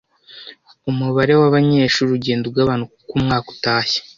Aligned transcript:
Umubare 0.89 1.33
wabanyeshuri 1.41 2.09
ugenda 2.17 2.45
ugabanuka 2.47 2.93
uko 3.01 3.13
umwaka 3.19 3.47
utashye. 3.55 3.99